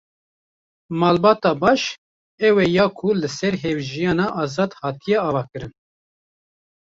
Malbata 0.99 1.51
baş, 1.61 1.81
ew 2.47 2.55
e 2.63 2.65
ya 2.77 2.85
ku 2.97 3.09
li 3.21 3.29
ser 3.37 3.53
hevjiyana 3.63 4.25
azad 4.41 4.71
hatiye 4.81 5.17
avakirin. 5.27 5.73